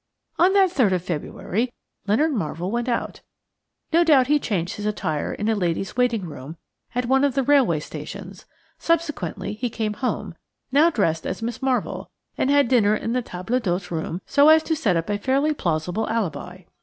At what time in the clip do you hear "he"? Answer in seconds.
4.25-4.39, 9.53-9.69